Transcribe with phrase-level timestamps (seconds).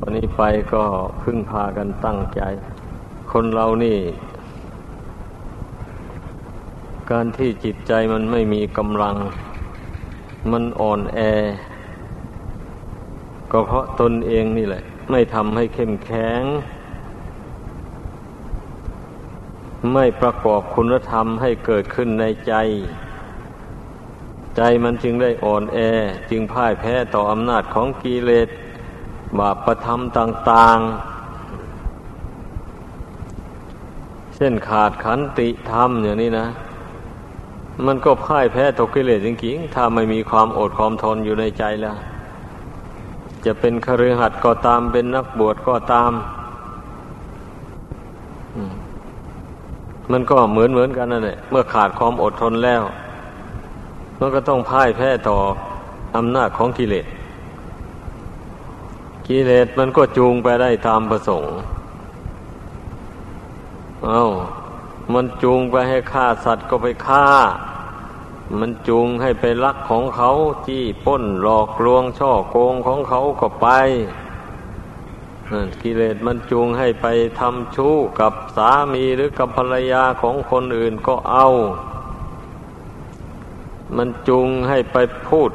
[0.00, 0.42] วันนี้ไป
[0.74, 0.84] ก็
[1.22, 2.40] พึ่งพากันตั้งใจ
[3.32, 3.98] คนเรานี่
[7.10, 9.16] การที่จิตใจมันไม่มีกำลัง
[10.52, 11.18] มันอ่อนแอ
[13.52, 16.42] ก็เพราะตนเองนี่แหละ ไม่ทำให้เข้มแข็ง
[19.92, 22.54] ไม่ประกอบคุณธรรมให้เกิดขึ้นในใจ
[24.56, 25.78] ใจมันจึงได้อ่อนแอ
[26.30, 28.48] จึงพ่ายแพ้ต่ออำนาจของกิเลส
[29.38, 30.78] บาปประทำต่าง
[32.82, 36.46] ๆ เช่นขาดขันติธรรมอย่างนี้นะ
[37.86, 41.96] มันก็พ่ายแพ้ตกกิเลสจริงๆ ถ้าไม่มีความอดความทนอยู่ในใจแล้ว
[43.44, 46.12] จะเป็นคฤหัสถ์ก็ตามเป็นนักบวชก็ตาม
[50.12, 52.82] มันก็เหมือนเหมือนกันนั่นแหละเมื่อขาดความอดทนแล้ว
[54.20, 55.36] มันก็ต้องพ่ายแพ้ต่อ
[56.16, 57.06] อำนาจของกิเลส
[59.26, 61.54] กิเลสมันก็จูงไปได้ตามประสงค์
[64.04, 64.26] เอา้า
[65.12, 67.26] มันจูงไปให้ฆ่าสัตว์ก็ไปฆ่า
[68.58, 70.30] มันจูงให้ไปลักของเขา
[70.66, 73.68] จี้ป้นหลอกลวงช่อโกงของเขาก็ไป
[75.82, 77.06] กิเลสมันจูงให้ไป
[77.40, 81.46] ทำชู้กับสามีหรือกับภรรยาของคนอื่นก็เอา
[83.96, 84.96] มันจูงให้ไป
[85.28, 85.50] พูด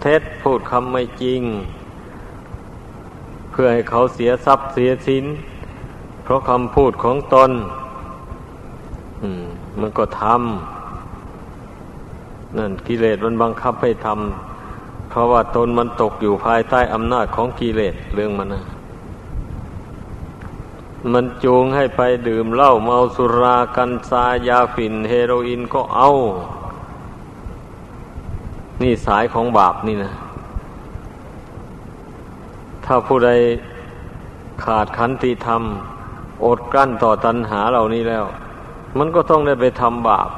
[0.00, 1.42] เท็จพูดคำไม่จริง
[3.52, 5.24] เพื่อให้เขาเสียทรัพย์เสียสิน
[6.24, 7.50] เพราะคำพูดของตน
[9.80, 18.64] มันก็ทำนั่นกิเลสมันบังคับให้ทำเพราะว่าตนมันตกอยู่ภายใต้อำนาจของกิเลสเรื่องมันนะ
[21.12, 26.08] มันจูงให้ไปดื่มเหล้าเมาสุรากัญชายาฝิ่น เฮโรอีนก็เอา
[28.82, 30.12] นี่สายของบาปนี่นะ
[32.84, 33.30] ถ้าผู้ใด
[34.64, 35.62] ขาดขันติธรรม
[36.44, 38.24] อดกลั้นต่อตัณหาเหล่านี้แล้ว
[38.98, 40.28] มันก็ต้องได้ไปทำบาป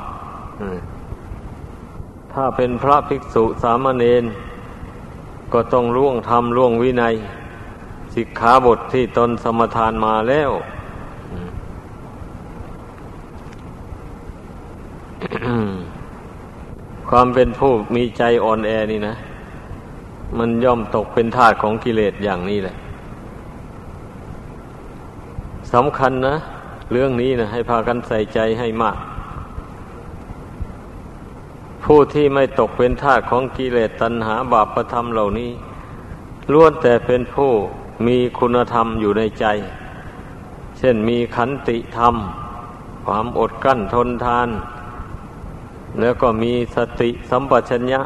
[2.33, 4.25] ถ้าเป็นพระภิกษุสามเณร
[5.53, 7.15] ก็ต้องล่วงธรรมล่วงวินัย
[8.15, 10.51] สิกขาบทที่ตนสมทานมาแล้ว
[17.09, 19.15] ความเป็นผู้มีใจอ่อนแอนี่นะ
[20.39, 22.77] มันย่อมตกเป็นทาสของกิเลสอย่างนี้แหละ
[25.73, 26.37] สำคัญนะ
[26.93, 28.97] เรื่องนี้นะให้พากันใส่ใจให้มาก
[31.85, 35.51] ผู้ที่ไม่ตกเป็นทาสของกิเลสตัณหาบาปประธรรมเหล่านี้
[36.53, 37.51] ล้วนแต่เป็นผู้
[38.07, 39.47] มีคุณธรรมอยู่ในใจ
[40.79, 42.15] เช่นมีขันติธรรม
[43.07, 44.49] ความอดกั้นทนทาน
[46.01, 48.01] แล้วก็มีสติสัมปชัญญะ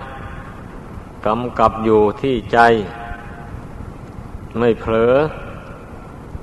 [1.26, 2.58] กำกับอยู่ที่ใจ
[4.58, 5.14] ไม่เผลอ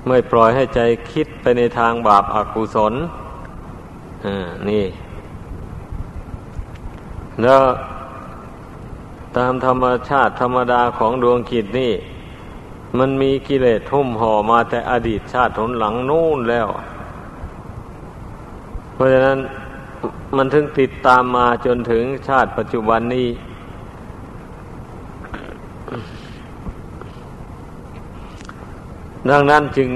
[0.07, 0.81] ไม่ปล่อยให้ใจ
[1.11, 2.93] คิดไปในทางบาปอากุศล
[4.25, 4.85] อ่านี่
[7.41, 7.61] แล้ว
[9.37, 11.93] ตามธรรมชาติธรรมดาของดวงกิจนี่
[12.97, 16.67] มันมีกิเลสทุ่มห่อมาแต่อดีตชาติทนหลังนู่นแล้ว
[18.93, 19.39] เพราะฉะนั้น
[20.37, 23.27] มันถึงติดตามมาจนถึงชาติปัจจุบันนี้
[29.29, 29.89] ดังนั้นจึง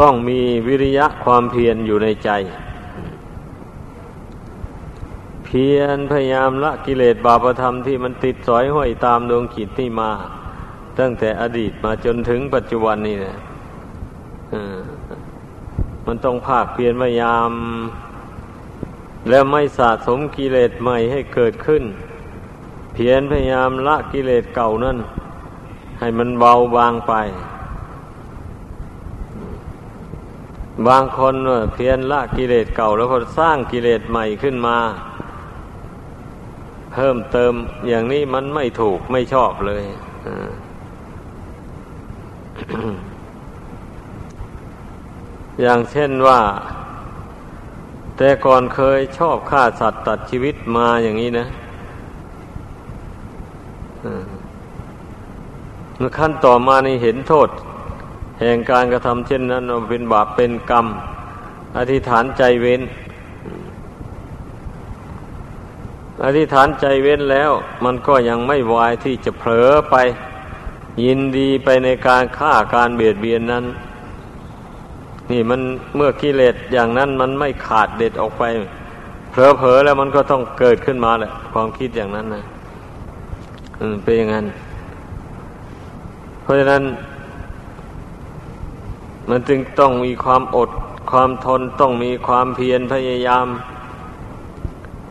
[0.00, 2.30] ต้องมีวิริยะความเพียรอยู่ในใจ
[5.44, 10.10] เพียรพยายามละกิเลสบาปธรรมที่มันติดสอยห้อยตามดวงขีดที่มา
[10.98, 13.36] ตั้งแต่อดีตมาจนถึงปัจจุบันนี้นะ
[16.06, 17.50] มันต้องภาคเพียรพยายาม
[19.28, 21.82] แล้วไม่สะสมกิเลสใหม่ให้เกิดขึ้น
[22.94, 24.98] เพียรพยายามละกิเลสเก่านั่น
[25.98, 27.12] ให้มันเบาบางไป
[30.88, 31.34] บางคน
[31.74, 34.78] เพียรละกิเลสเก่าแล้วก็สร้างกิเลสใหม่ขึ้นมา
[36.92, 37.52] เพิ่มเติม
[37.88, 39.84] อย่างนี้มันไม่ถูกไม่ชอบเลย
[45.60, 46.40] อย่างเช่นว่า
[48.16, 51.46] แต่ก่อนเคยชอบฆ่าสัตว์ตัดชีวิตมาอย่างนี้นะ
[55.98, 57.48] เมื่อขั้นต่อมานี่เห็นโทษ
[58.40, 60.86] แห่งการกระทำเช่นนั้นเป็นบาปเป็นกรรม
[61.78, 62.82] อธิษฐานใจเว้น
[66.24, 67.50] อธิษฐานใจเว้นแล้ว
[67.84, 69.96] มันก็ยังไม่วายที่จะเผลอไป
[71.04, 73.64] ยินดีไปในการฆ่าการเบียดเบียนนั้น
[75.30, 75.60] นี่มัน
[75.96, 78.42] เมื่อกิเลสอย่างนั้นมันไม่ขาดเด็ดออกไป
[79.32, 82.44] เผลอๆแล้วมันก็ต้องเกิดขึ้นมาแหละความคิดอย่างนั้นนะ
[84.04, 84.46] เป็นอย่างนั้น
[86.42, 86.82] เพราะฉะนั้น
[89.30, 90.70] มันจึงต้องมีความอด
[91.10, 93.46] ความทนต้องมีความเพียรพยายาม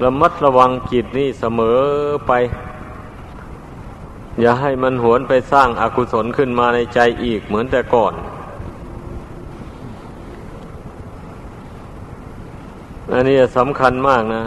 [0.04, 1.80] ระมัดระวังจิตนี่เสมอ
[2.28, 2.32] ไป
[4.42, 8.14] อย่าให้มันหวนไปสร้างอากุศลขึ้นมาในใจอีกเหมือนแต่ก่อน
[13.12, 14.44] อันนี้สำคัญมากนะ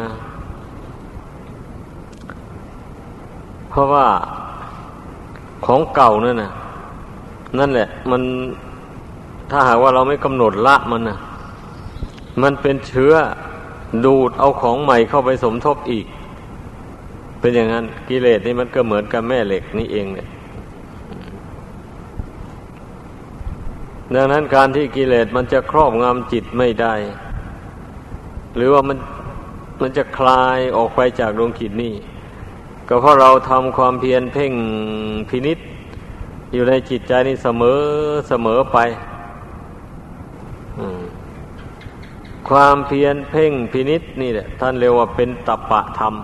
[3.70, 4.06] เพราะว่า
[5.66, 6.52] ของเก่านั่นนะ
[7.58, 8.22] นั่นแหละ มัน
[9.52, 11.18] ถ้าหากว่าเราไม่กำหนดละมันนะ
[12.42, 13.14] มันเป็นเชื้อ
[14.04, 16.06] ดูดเอาของใหม่เข้าไปสมทบอีก
[17.40, 20.28] เป็นอย่างนั้นกิเลสนี่มันก็เหมือนกับแม่เหล็กนี่เองเนี่ย
[24.14, 26.94] ดังนั้นการที่กิเลสมันจะครอบงำจิตไม่ได้
[28.56, 28.98] หรือว่ามัน
[29.82, 31.94] มันจะคลายออกไปจากดวงจิตนี่
[32.88, 34.52] ก็เพราะเราทำความเพียรเพ่ง
[35.28, 35.58] พินิษ
[36.52, 37.80] อยู่ในจิตใจนี่เสมอ
[38.28, 38.78] เสมอไป
[42.48, 46.14] ความเพียรเพ่งพินิษนี่แหละท่านเรียกว่าเป็นตปะธรรม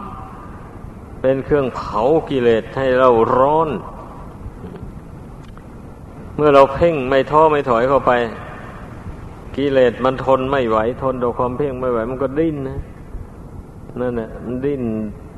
[1.21, 2.01] เป็นเครื่องเผา
[2.31, 3.69] กิเลสให้เราร้อน
[6.37, 8.13] เมื่อเราเพ่งไม่ท้อไม่ถอยเข้าไป
[9.57, 12.81] กิเลสมันทนไม่ไหว ทนต่อความเพ่งไม่ไหว มันก็ดิ้นนะ
[14.01, 14.83] นั่นแหละมันดิ้น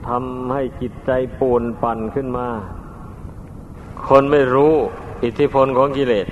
[0.08, 2.46] ทำให้จิตใจปูนปั่นขึ้นมา
[4.08, 4.74] คนไม่รู้
[5.24, 6.26] อิทธิพลของกิเลส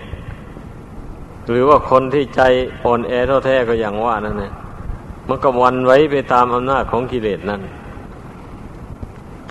[1.51, 2.43] หรือว่าคนที่ใจ
[2.85, 4.53] อ่อนแอท้อแท้ก็อย่างว่านั่นแหละ
[5.29, 7.63] มันก็วันไว้ไปตามอำนาจของกิเลสนั่น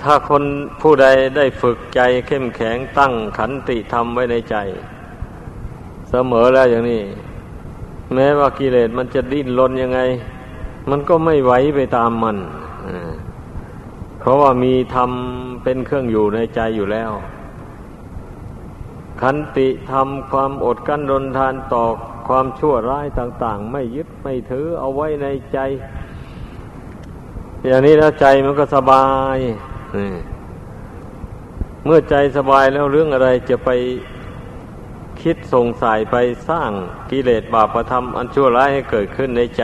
[0.02, 0.44] ถ้าคน
[0.82, 1.08] ผู้ใด
[1.38, 4.56] ได้ฝึกใจเข้มแข็งตั้งขันติธรรมไว้ในใจ
[6.10, 7.02] เสมอแล้วอย่างนี้
[8.14, 10.00] แม้ว่ากิเลสมันจะดิ้นรนยังไง
[10.90, 12.38] มันก็ไม่ไหวไปตามมัน
[12.86, 13.14] อ่า
[14.28, 15.12] ราะว่ามีธรรม
[15.64, 17.12] เป็นเครื่องอยู่ในใจอยู่แล้ว
[19.22, 21.84] ขันติธรรมความอดกั้นรนทานต่อ
[22.28, 25.60] ความชั่วร้ายต่าง ๆ ไม่ยึดไม่ถือเอาไว้ในใจ
[27.66, 29.06] อย่างนี้แล้วใจมันก็สบา
[29.36, 29.38] ย
[31.86, 33.69] เมื่อใจสบายแล้วเรื่องอะไรจะไป
[35.22, 36.16] คิดส่งสายไป
[36.50, 36.72] สร้าง
[37.12, 39.63] กิเลสบาปธรรมอันชั่วร้ายให้เกิดขึ้นในใจ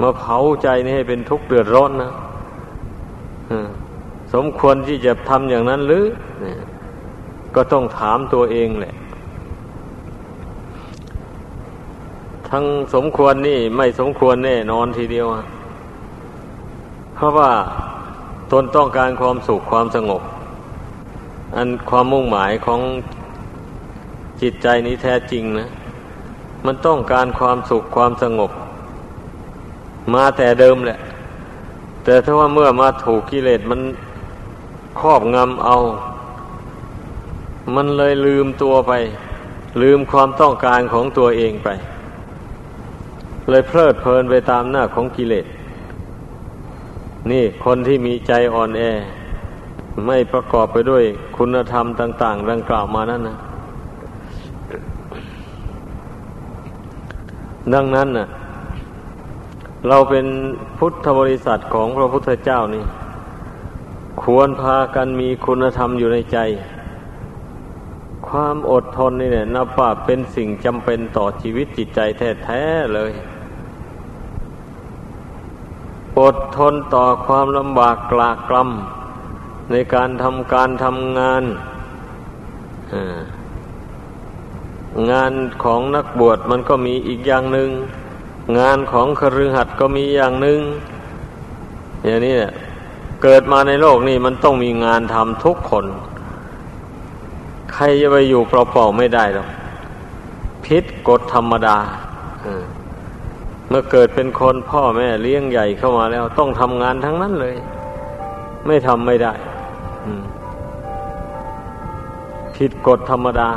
[0.00, 2.12] มาเผาใจนี่ให้เป็นทุกข์เดือดร้อนนะ
[4.34, 6.04] สมควรที่จะทำอย่างนั้นหรือ
[7.54, 8.94] ก็ต้องถามตัวเองแหละ
[12.50, 12.64] ทั้ง
[12.94, 15.26] สมควรนี่ไม่สมควรแน่นอนทีเดียว
[17.14, 17.50] เพราะว่า
[18.52, 20.22] ตนต้องการความสุขความสงบ
[21.56, 22.80] อันความมุ่งหมายของ
[24.40, 25.68] จิตใจนี้แท้จริงนะ
[26.66, 28.50] มันต้องการความสุขความสงบ
[30.14, 30.98] มาแต่เดิมแหละ
[32.04, 33.80] แต่ถ้าว่าเมื่อมาถูกกิเลสมัน
[35.00, 35.76] ครอบงำเอา
[37.74, 38.92] มันเลยลืมตัวไป
[39.82, 41.68] ลืมความต้องการของตัวเองไป
[43.50, 45.46] เลยเพลิดเพลินไปตามหน้าของกิเลส
[47.30, 48.82] นี่คนที่มีใจอ่อนแอ
[50.06, 51.04] ไม่ประกอบไปด้วย
[51.36, 53.36] คุณธรรมต่าง ๆ ดังกล่าวมานั่นนะ
[57.74, 58.28] ดังนั้นน่ะ
[59.88, 60.26] เราเป็น
[60.78, 62.84] พุทธบริษัทของพระพุทธเจ้านี่
[64.22, 66.38] ควรพากันมีคุณธรรมอยู่ในใจ
[68.30, 72.00] ความอดทนนี่เนี่ยนับว่าเป็นสิ่งจำเป็นต่อชีวิตจิตใจ
[72.44, 73.12] แท้ๆเลย
[76.20, 81.42] อดทนต่อความลำบากกลากกลำในการทำการทำงาน
[85.10, 85.32] งาน
[85.62, 87.70] ของนักบวชมันก็มีอีกอย่างหนึ่ง
[88.58, 90.60] งานของคฤหัสถ์ก็มีอย่างหนึ่ง
[92.04, 92.52] อย่างนี้เนี่ย
[93.22, 95.84] เกิดมาในโลกนี้มันต้องมีงานทำทุกคน
[97.78, 99.48] ครจะไปอยู่เปล่าๆไม่ได้หรอก
[100.64, 101.76] พิษกฎธรรมดา
[103.68, 107.56] เมื่อเกิดเป็นคนพ่อแม่เลี้ยงใหญ่เข้ามาแล้ว ต้องทำงานทั้งนั้นเลย
[108.66, 109.32] ไม่ทำไม่ได้
[112.56, 113.50] ผิดกฎธรรมดา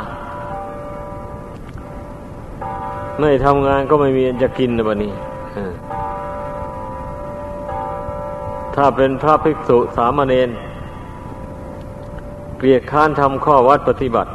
[3.20, 5.12] ไม่ทำงานก็ไม่มีจะกินนะบันี้
[8.74, 10.50] ถ้าเป็นพระภิกษุสามเณร
[12.64, 14.30] เกลียดค้านทำข้อวัดปฏิบัติ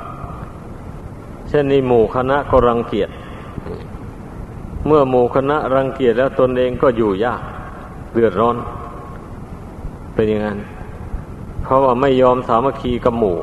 [1.47, 3.09] เช่นนี้หมู่คณะก็รังเกียจ
[4.85, 7.41] เมื่อหมู่คณะรังเกียจแล้วตนเองก็อยู่ยาก
[8.13, 8.57] เดือดร้อน
[10.13, 10.57] เป็นอย่างนั้น
[11.63, 13.37] เพราะว่าไม่ยอมสามัคคีกับหมู่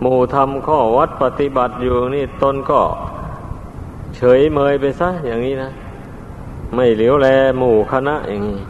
[0.00, 2.80] หมู่ทำข้อวัดปฏิบัติอยู่นี่ตนก็
[4.16, 5.70] เฉยเมยไปซะอย่างนี้นะ
[6.74, 8.60] ไม่เหลียวแลหมู่คณะอย่างนี้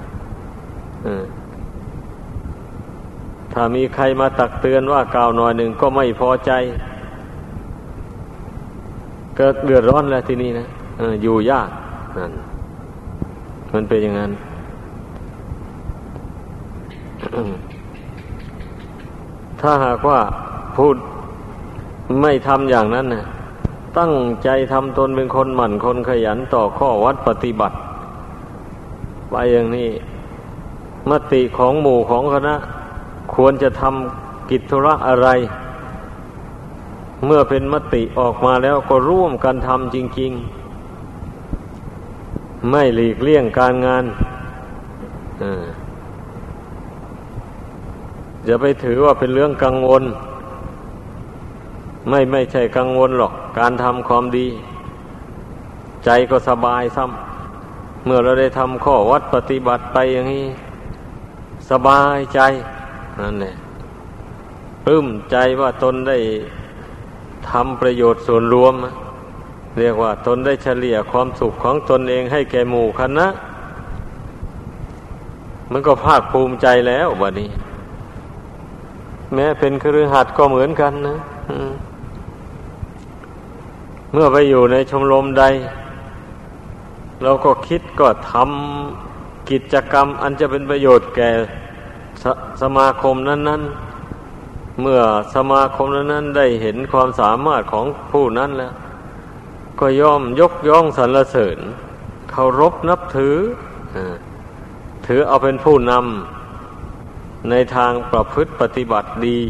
[3.59, 6.51] ถ้ามีใครมาตักเตือนว่ากล่าวหน่อยหนึ่งก็ไม่พอใจ
[9.37, 10.67] เกิดเดือดร้อนแล้วที่นี่นะ
[11.23, 11.69] อยู่ยาก
[12.19, 12.33] นั่น
[13.73, 14.33] มันเป็นอย่างนั้น
[19.61, 20.21] ถ้าหากว่า
[20.77, 20.97] พูด
[22.23, 23.25] ไม่ทำอย่างนั้นนะ
[23.99, 24.13] ตั้ง
[24.45, 27.77] ใจทำตนเป็นคนหมั่นคนขยันต่อข้อวัดปฏิบัติ
[29.31, 29.91] ไปอย่างนี้
[31.11, 32.57] มติของหมู่ของคณะ
[33.37, 35.29] ควรจะทำกิจธุระอะไร
[37.25, 40.33] เมื่อเป็นมติออกมาแล้วก็ร่วมกันทำจริง
[41.11, 44.05] ๆ ไม่หลีกเลี่ยงการงาน
[48.45, 50.05] อย่าไปถือว่าเป็นเรื่องกังวล
[52.11, 54.47] ไม่ไม่ใช่กังวลหรอก การทำความดี
[56.05, 60.47] ใจก็สบายซ้ำเมื่อเราได้ทำข้อวัดปฏิบัติไปอย่างนี้
[61.71, 62.41] สบายใจ
[63.21, 63.55] นั่นแหละ
[64.85, 66.19] ปลื้มใจว่าตนได้
[67.51, 68.75] ทำประโยชน์ส่วนรวม
[69.79, 73.27] เรียกว่าตนได้เฉลี่ยความสุขของตนเองให้แก่หมู่คณะ
[75.71, 77.51] มันก็ภาคภูมิใจแล้วบัดนี้
[79.35, 81.17] แม้เป็นครือหัดก็เหมือนกันนะ
[84.13, 85.45] เมื่อไปอยู่ในชมรมใด
[87.23, 91.31] เราก็คิดก็ทำกิจกรรมอันจะเป็นประโยชน์แก่
[92.27, 92.29] ส
[92.63, 93.63] สมาคมนั้น
[94.21, 95.01] ๆ เมื่อ
[95.35, 98.73] สมาคมนั้น ๆ ได้เห็นความสามารถของผู้นั้นแล้ว
[99.81, 101.59] ก็ย่อมยกย่องสรรเสริญ
[102.31, 103.37] เคารพนับถือ
[105.07, 109.41] ถือเอาเป็นผู้นำในทางประพฤติปฏิบัติดี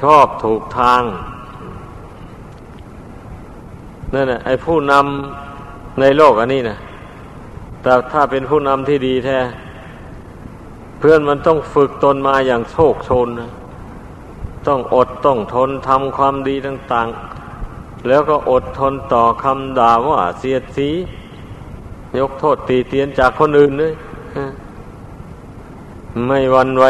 [0.00, 1.02] ชอบถูกทาง
[4.14, 6.78] นั่นแหละไอ้ผู้นำในโลกอันนี้นะ
[7.82, 9.38] แต่ถ้าเป็นผู้นำที่ดีแท้
[11.00, 13.50] เพื่อนมันต้องฝึกตนมาอย่างโชคชนนะ
[14.66, 17.08] ต้องอดต้องทนทำความดีต่าง
[17.58, 20.88] ๆ แล้วก็อดทนต่อคำด่าว่าเสียดสี
[22.18, 23.92] ยกโทษตีเตียนจากคนอื่นเลย
[26.26, 26.84] ไม่วันไหว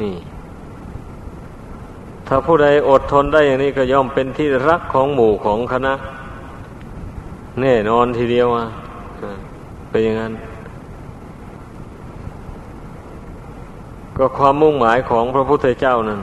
[0.00, 0.14] นี่
[2.26, 5.94] ถ้าผู้ใดอดทนได้อย่างนี้ก็ย่อมเป็นที่รักของหมู่ของคณะ
[7.60, 8.66] แน่นอนทีเดียวอะ
[9.90, 10.32] เป็นอย่างนั้น
[14.20, 16.20] ก็ความมุ่งหมายของพระพุทธเจ้านั้น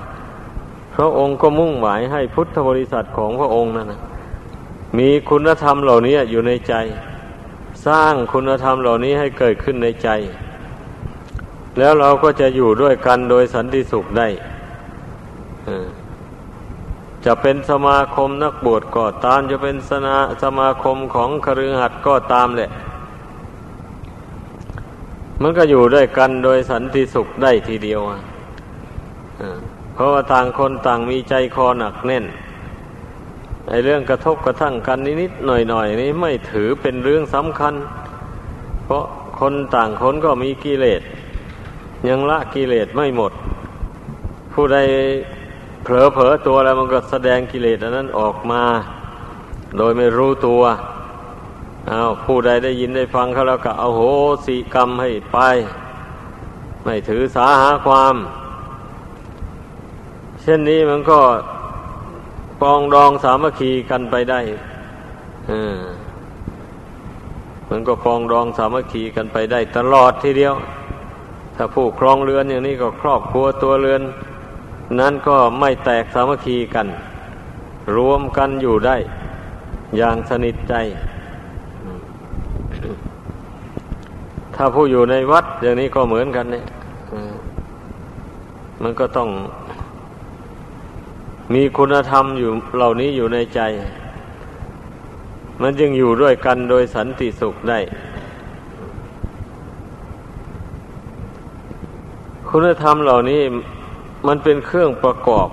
[0.96, 4.01] พระองค์ก็มุ่งหมายให้พุทธบริษัทของพระองค์นั้นนะ
[4.98, 6.74] มีคุณธรรมเหล่านี้อยู่ในใจ
[7.88, 10.10] สร้างคุณธรรมเหล่านี้ให้เกิดขึ้นในใจ
[11.77, 14.27] แล้วเราก็จะอยู่ด้วยกันโดยสันติสุขได้
[17.25, 22.70] จะเป็นสมาคมนักบวชก็ตามจะเป็นสนาสมาคมของคฤหัสถ์ก็ตามแหละ
[25.41, 28.01] มันก็อยู่ด้วยกันโดยสันติสุขได้ทีเดียว
[29.94, 32.25] เพราะว่าต่างคนต่างมีใจคอหนักแน่น
[33.70, 37.74] ไอเรื่องกระทบกระทั่งกันนิดๆหน่อยๆนี้ไม่ถือเป็นเรื่องสำคัญ
[38.86, 39.03] เพราะ
[39.39, 41.01] คนต่างคนก็มีกิเลส
[42.10, 43.32] ยังละกิเลสไม่หมด
[44.53, 44.77] ผู้ใด
[45.84, 48.63] เผลอเผลอตัวแล้วมันก็แสดงกิเลสอันนั้นออกมา
[49.77, 50.62] โดยไม่รู้ตัว
[51.89, 54.01] อาผู้ใดได้ยินได้ฟังเขาแล้วก็เอาโห
[54.46, 55.38] สีกรรมให้ไป
[56.84, 58.15] ไม่ถือสาหาความ
[60.41, 61.20] เช่นนี้มันก็
[62.62, 64.41] ปองดองสามัคคีกันไปได้
[67.70, 70.56] มันก็ปองดองสามัคคีกันไปได้ ตลอดทีเดียว
[71.56, 74.01] ถ้าผู้ครองเรือนอย่างนี้ก็ครอบครัวตัวเรือน
[75.00, 76.88] นั้นก็ไม่แตกสามัคคีกัน
[77.96, 78.98] รวมกันอยู่ได้
[79.98, 80.74] อย่างสนิทใจ
[84.58, 86.66] ถ้าผู้อยู่ในวัดอย่างนี้ก็เหมือนกันเนี่ย
[88.82, 89.30] มันก็ต้อง
[91.54, 93.60] มีคุณธรรมอยู่เหล่านี้อยู่ในใจ
[95.62, 97.80] มันจึงอยู่ด้วยกันโดยสันติสุขได้
[102.50, 103.42] คุณธรรมเหล่านี้
[104.28, 105.50] มันเป็นเครื่องประกอบ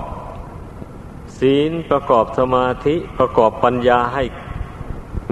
[1.39, 4.25] ศีลประกอบสมาธิประกอบปัญญาให้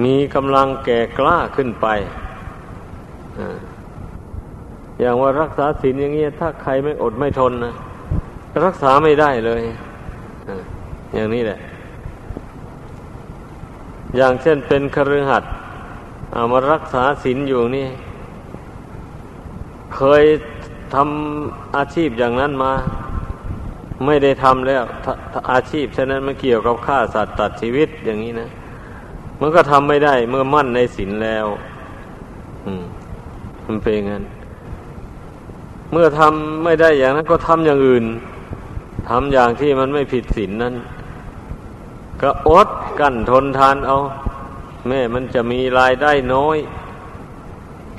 [0.05, 1.87] มีกำลังแก่กล้าขึ้นไป
[5.03, 7.75] อย่างว่ารักษาศีลอย่างเงี้ยถ้าใครไม่อดไม่ทนนะ
[8.65, 9.63] รักษาไม่ได้เลย
[11.15, 11.59] อย่างนี้แหละ
[14.17, 15.53] อย่างเช่นเป็นคฤหัสถ์
[16.33, 17.87] เอามารักษาศีลอยู่นี่
[19.97, 20.25] เคย
[20.95, 22.73] ทำอาชีพอย่างนั้นมา
[24.07, 24.83] ไม่ได้ทำแล้ว
[25.53, 28.49] อาชีพฉะนั้นมันเกี่ยวกับฆ่าสัตว์ตัดชีวิตอย่างนี้นะ
[29.41, 31.47] มันก็ทำไม่ได้เมื่อมั่นในศีลแล้ว
[32.67, 32.85] อืม
[33.67, 34.25] มันเป็นงั้น
[35.93, 38.05] เมื่อทำไม่ได้อย่างนั้นก็ทำอย่างอื่น
[39.09, 40.75] ทำอย่างที่มันไม่ผิดศีลนนั้น
[42.23, 42.69] ก็อด
[43.01, 43.99] กั้นทนทานเอา
[44.89, 46.59] แม่มันจะมีรายได้น้อย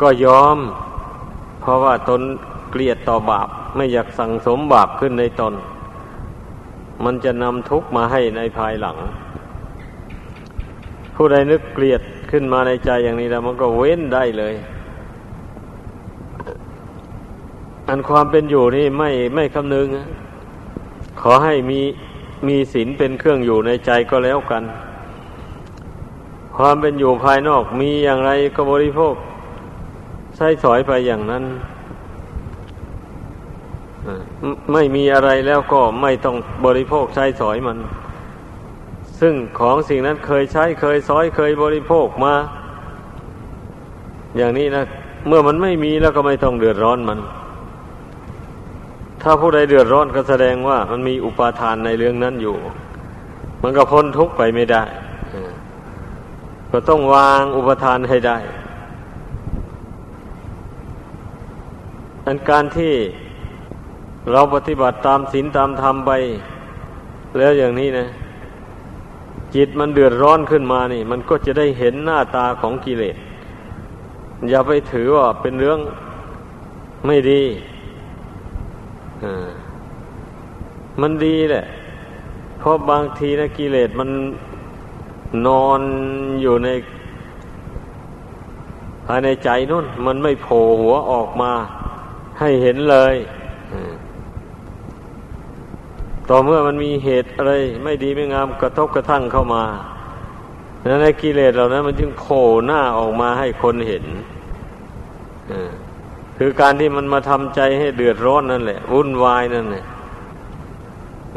[0.01, 0.57] ก็ยอม
[1.62, 2.21] เพราะว่าตน
[2.71, 5.53] เกลียดต่อบาป ไม่อยากสั่งสมบาปขึ้นในตน
[7.03, 8.97] มันจะนำทุกข์มาให้ในภายหลัง
[11.15, 14.53] ผู้ใดนึกเกลียดขึ้นมาในใจอย่างนี้แล้วมันก็เว้นได้เลย
[17.87, 19.87] อันความเป็นอยู่นี่ไม่ไม่คำนึง
[21.21, 21.81] ขอให้มี
[22.47, 24.63] มีศีลเป็นเครื่องอยู่ในใจก็แล้วกัน
[26.57, 29.15] ความเป็นอยู่ภายนอกมีอย่างไรก็บริโภค
[30.35, 31.43] ใช้สอยไปอย่างนั้น
[34.73, 36.35] ไม่มีอะไรแล้วก็ไม่ต้อง
[36.65, 37.77] บริโภคใช้สอยมัน
[39.19, 42.35] ซึ่งของสิ่งนั้นเคยใช้เคยสอยเคยบริโภคมา
[44.37, 44.83] อย่างนี้นะ
[45.27, 47.19] เมื่อมันไม่มีแล้วก็ไม่ต้องเดือดร้อนมัน
[49.24, 52.56] ถ้าผู้ใดเดือดร้อนก็แสดงว่ามันมีอุปาทานในเรื่องนั้นอยู่
[53.63, 54.84] มันก็พ้นทุกข์ไปไม่ได้
[56.72, 58.38] ก็ต้องวางอุปทานให้ได้
[62.25, 62.94] อันการที่
[64.32, 66.12] เราปฏิบัติตามศีลตามธรรมไป
[67.38, 68.08] แล้วอย่างนี้นะ
[69.56, 73.18] จิตมันเดือดร้อนขึ้นมานี่ มันก็จะได้เห็นหน้าตาของกิเลส
[74.50, 75.80] อย่าไปถือว่าเป็นเรื่อง
[77.08, 77.42] ไม่ดี
[81.01, 81.65] มันดีแหละ
[82.60, 84.10] เพราะบางทีนะกิเลสมัน
[85.48, 85.82] นอน
[86.42, 86.70] อยู่ใน
[89.06, 91.51] ภายในใจนู่น มันไม่โผล่หัวออกมา
[92.39, 93.15] ให้เห็นเลย
[96.30, 97.53] ต่อเมื่อมันมีเหตุอะไร
[97.84, 99.63] ไม่ดีไม่งามกระทบกระทั่งเข้ามา
[100.89, 104.06] นั้นในกิเลสเหล่านั้นมันจึงโผล่หน้าออกมาให้คนเห็น
[106.37, 109.85] คือการที่มันมาทำใจให้เดือดร้อนนั่นแหละวุ่นวายนั่นแหละ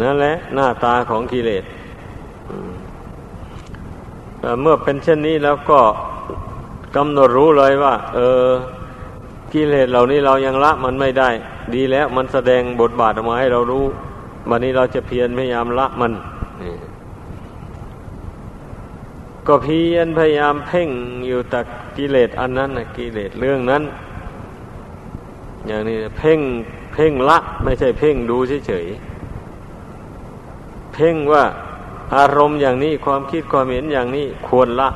[0.03, 1.65] นั่นแหละหน้าตาของกิเลส
[4.61, 5.81] เมื่อเป็นเช่นนี้แล้วก็
[6.97, 8.49] กำหนดรู้เลยว่า เออ
[9.53, 11.31] กิเลสเหล่านี้เรายังละมันไม่ได้
[11.75, 13.85] ดีแล้วมันแสดงบทบาทออกมาให้เรารู้
[14.51, 16.13] วันนี้เราจะเพียรพยายามละมัน
[19.47, 20.89] ก็เพียรพยายามเพ่ง
[21.27, 21.61] อยู่แต่
[21.97, 23.83] กิเลสอันนั้นนะกิเลสเรื่องนั้น
[25.67, 26.41] อย่างนี้เพ่ง
[26.93, 31.45] เพ่งละ ไม่ใช่เพ่งดูเฉยๆเพ่งว่า
[32.17, 34.89] อารมณ์อย่างนี้ความคิดความเห็นอย่างนี้ควรละ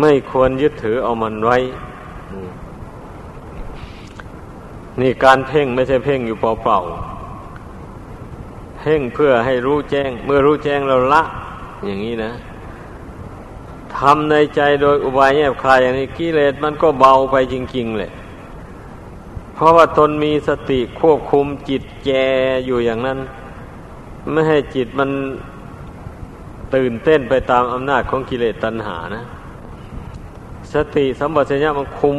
[0.00, 1.58] ไม่ควรยึดถือเอามันไว้
[5.00, 11.22] นี่การเพ่งไม่ใช่เพ่งอยู่เปล่าๆเพ่งเพื่อให้รู้แจ้ง เมื่อรู้แจ้งเราละ
[11.84, 12.32] อย่างนี้นะ
[13.96, 18.10] ทำในใจโดยอุบายแยบคายอย่างนี้กิเลสมันก็เบาไปจริง ๆ เลย
[19.62, 22.10] ราะว่าตนมีสติควบคุมจิตแจ
[22.66, 23.18] อยู่อย่างนั้น
[24.32, 25.10] ไม่ให้จิตมัน
[26.74, 29.24] ตื่นเต้นไปตามอำนาจของกิเลสตัณหานะ
[30.72, 32.18] สติสัมปชัญญะมันคุม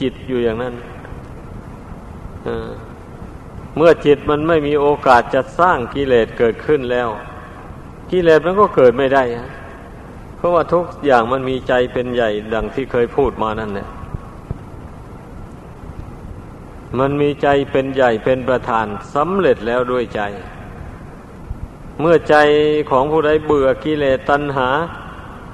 [0.00, 0.74] จิตอยู่อย่างนั้น
[3.76, 7.08] เมื่อจิตมันไม่มีโอกาสจะสร้างกิเลสเกิดขึ้นแล้ว
[8.10, 9.22] กิเลสมันก็เกิดไม่ได้
[10.36, 13.88] เพราะว่าทุกอย่างมันมีใจเป็นใหญ่ดังที่เคยพูดมานั่นแหละ
[16.98, 20.20] มันมีใจเป็นใหญ่เป็นประธานสำเร็จแล้วด้วยใจ
[22.00, 22.36] เมื่อใจ
[22.90, 24.68] ของผู้ใดเบื่อกิเลสตัณหา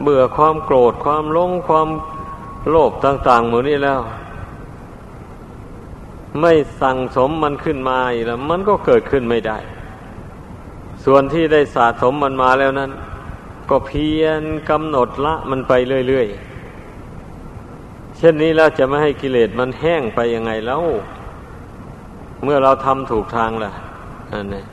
[0.03, 1.89] เบื่อความโกรธความลงความ
[2.69, 4.01] โลภต่างๆหมดนี้แล้ว
[6.41, 9.59] ไม่สั่งสมมันขึ้นมาอีกแล้ว มันก็เกิดขึ้นไม่ได้
[11.05, 12.91] ส่วนที่ได้สะสมมันมาแล้วนั้น
[13.71, 15.73] ก็เพียรกำหนดละมันไป
[16.09, 20.83] เรื่อยๆ เช่นนี้แล้วจะไม่ให้กิเลสมันแห้งไปยังไงแล้ว
[22.45, 23.73] เมื่อเราทำถูกทางล่ะ
[24.33, 24.65] อันนี้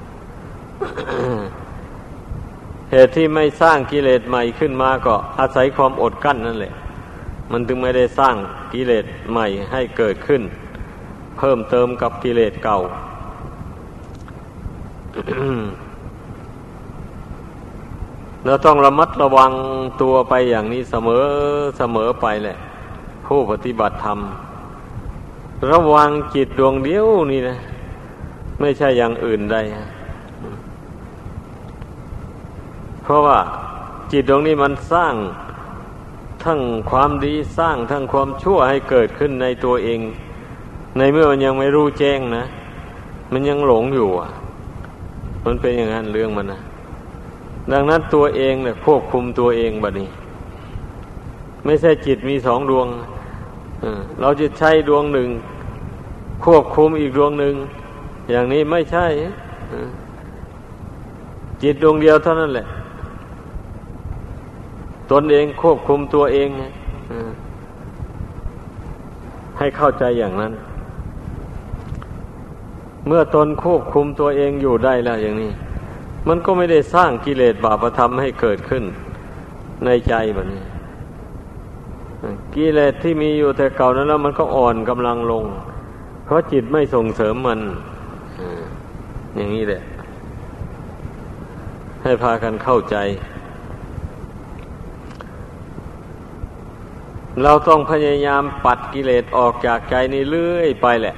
[2.92, 6.74] เหตุที่ไม่สร้างกิเลสใหม่ขึ้นมาก็อาศัยความอดกั้นนั่นแหละ
[7.52, 8.36] มันถึงไม่ได้สร้าง
[8.74, 10.42] กิเลสใหม่ให้เกิดขึ้น
[11.38, 12.80] เพิ่มเติมกับกิเลสเก่า
[18.46, 19.52] เราต้องระมัดระวัง
[20.02, 21.24] ตัวไปอย่างนี้เสมอ
[21.78, 22.58] เสมอไปแหละ
[23.28, 24.20] ผู้ปฏิบัติธรรม
[25.72, 27.58] ระวังจิตดวงเดียวนี่นะ
[28.60, 29.58] ไม่ใช่อย่างอื่นใด
[33.04, 33.40] เพราะว่า
[34.12, 35.14] จิตดวงนี้มันสร้าง
[36.44, 36.60] ทั้ง
[36.92, 40.00] ความดีสร้างทั้งความชั่วให้เกิดขึ้นในตัวเอง
[40.98, 42.44] ในเมื่อมันยังไม่รู้แจ้งนะ
[43.32, 44.30] มันยังหลงอยู่อะ
[45.46, 46.62] มันเป็นอย่างนั้นเรื่องมันนะ
[47.72, 50.10] ดังนั้นตัวเองเนี่ยควบคุมตัวเองบัดนี้
[51.66, 52.88] ไม่ใช่จิตมีสองดวง
[54.22, 55.30] เราจะใช้ดวงหนึ่ง
[56.46, 57.56] ควบคุมอีกดวงหนึ่ง
[58.30, 59.06] อย่างนี้ไม่ใช่
[61.62, 62.68] จิตดวงเดียวเท่านั้นแหละ
[65.12, 66.48] ตนเองควบคุมตัวเอง
[69.58, 70.54] ให้เข้าใจอย่างนั้น
[73.08, 75.52] เมื่อตนควบคุมตัวเองอยู่ได้แล้วอย่างนี้
[76.28, 78.84] มันก็ไม่ได้สร้างกิเลสบาปธรรมให้เกิดขึ้น
[79.86, 80.64] ในใจแบบนี้
[82.56, 85.46] กิเลสที่มีอยู่แต่เก่านั้นแล้วมันก็อ่อนกำลังลง
[86.26, 87.60] เพราะจิตไม่ส่งเสริมมัน
[89.36, 89.82] อย่างนี้แหละ
[92.04, 92.96] ให้พากันเข้าใจ
[97.44, 101.16] เราต้องพยายามปัดกิเลสออกจากใจนี้เรื่อยไปแหละ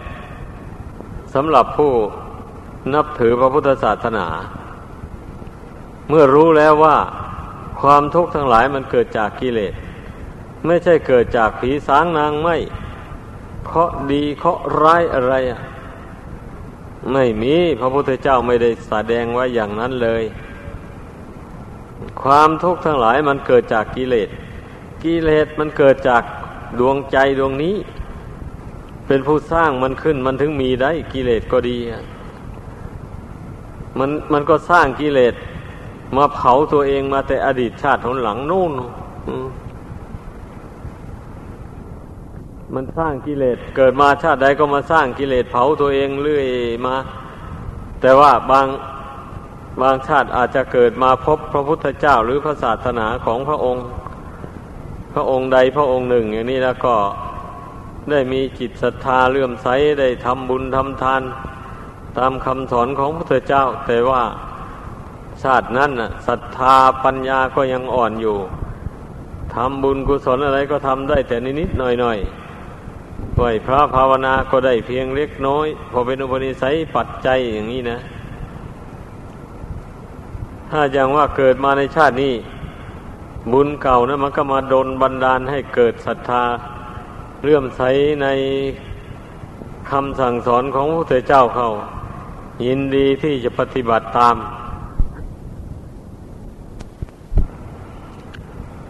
[1.34, 1.92] สำหรับผู้
[2.94, 4.28] นับถือพระพุทธศาสนา
[6.10, 6.98] เมื่อรู้แล้วว่า
[7.82, 9.74] ความทุกข์ทั้งหลายมันเกิดจากกิเลส
[10.65, 12.58] ไม่ใช่เกิดจากผีสางนางไม่
[13.65, 15.62] เคาะดีเคาะร้ายอะไรอะ
[17.13, 20.24] ไม่มีพระพุทธเจ้าไม่ได้แสดงไว้อย่างนั้นเลย
[22.22, 24.30] ความทุกข์ทั้งหลายมันเกิดจากกิเลส
[25.04, 26.24] กิเลสมันเกิดจาก
[26.80, 27.76] ดวงใจดวงนี้
[29.08, 31.78] เป็นผู้สร้างมันขึ้นมันถึงมีได้กิเลสก็ดี
[34.00, 35.34] มันมันก็สร้างกิเลส
[36.15, 38.72] มาเผาตัวเองมาแต่อดีตชาติหนหลังนู่น
[42.75, 46.47] มันสร้างกิเลสเกิดมาชาติใดก็มาสร้างกิเลสเผาตัวเองเรื่อย
[46.86, 46.95] มา
[48.01, 48.67] แต่ว่าบาง
[49.82, 53.86] บางชาติอาจจะเกิดมาพบพระพุทธเจ้าหรือพระศาสนาของพระองค์
[55.13, 56.95] พระองค์ใดพระองค์หนึ่ง อย่างนี้แล้วก็
[58.10, 59.67] ได้มีจิตศรัทธาเลื่อมใส
[59.99, 61.21] ได้ทำบุญทำทาน
[62.17, 64.23] ตามคำสอนของพระพุทธเจ้า แต่ว่า
[65.43, 65.91] ชาตินั้น
[66.27, 68.38] ศรัทธาปัญญาก็ยังอ่อนอยู่
[69.55, 72.49] ทำบุญกุศลอะไรก็ทำได้แต่นิดๆหน่อยๆ
[73.39, 77.99] ไหวพระภาวนาก็ได้เพียงเล็กน้อย พอเป็นอุปนิสัยปัจจัยอย่างนี้นะ
[80.69, 82.34] ถ้าอย่างว่าเกิดมาในชาตินี้
[83.52, 86.43] บุญเก่านะมันก็มาดนบันดาลให้เกิดศรัทธา
[87.43, 87.82] เลื่อมใส
[88.21, 88.28] ใน
[89.91, 91.67] คำสั่งสอนของพระพุทธเจ้าเขา
[92.65, 94.36] ยินดีที่จะปฏิบัติตาม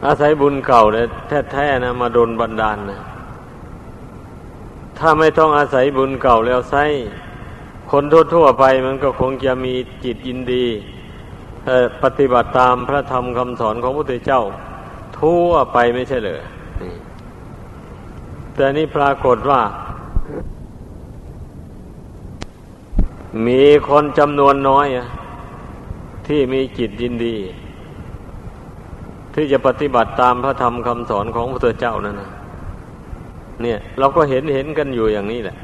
[0.06, 1.06] อาศัยบุญเก่าเนี่ย
[1.52, 3.00] แท้ๆนะมาโดนบันดาลนะ
[5.00, 6.76] ถ้าไม่ต้องอาศัยบุญเก่าแล้วไซ
[7.92, 10.66] คนทั่วๆไปมันก็คงจะมีจิตยินดี
[12.04, 14.42] ปฏิบัติตามพระธรรมคำสอนของพระพุทธเจ้า
[15.20, 16.42] ทั่วไปไม่ใช่เลย
[18.56, 19.62] แต่นี่ปรากฏว่า
[23.48, 24.88] มีคนจำนวนน้อย
[26.28, 27.36] ที่มีจิตยินดี
[29.34, 32.32] ที่จะปฏิบัติตามพระธรรมคำสอนของพระเจ้านั่นนะ
[33.64, 35.58] เนี่ย เราก็เห็นเห็นกันอยู่อย่างนี้แหละ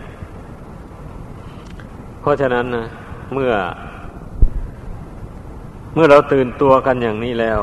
[2.22, 2.86] เพราะฉะนั้นนะ
[3.34, 3.54] เมื่อ
[5.94, 7.60] เมื่อเราตื่นตัวกันอย่างนี้แล้ว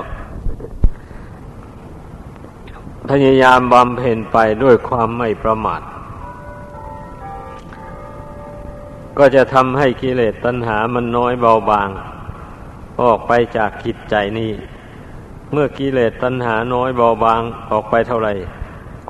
[3.10, 5.82] พยายามบำเพ็ญไปด้วยความไม่ประมาท
[9.18, 11.88] ก็จะทำให้กิเลสตัณหามันน้อยเบาบาง
[13.02, 14.52] ออกไปจากกิจใจนี้
[15.52, 17.40] เมื่อกิเลสตัณหาน้อยเบาบาง
[17.70, 18.32] ออกไปเท่าไหร่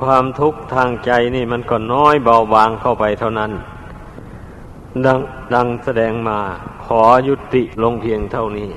[0.02, 3.52] ความทุกข์ทางใจนี่มันก็น้อยเบาบางเข้าไปเท่านั้น
[5.04, 5.18] ดัง
[5.54, 6.38] ดังแสดงมา
[6.84, 8.70] ขอยุติลงเพียงเท่านี้